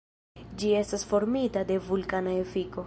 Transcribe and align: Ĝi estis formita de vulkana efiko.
Ĝi 0.61 0.71
estis 0.79 1.05
formita 1.11 1.65
de 1.73 1.81
vulkana 1.91 2.39
efiko. 2.47 2.79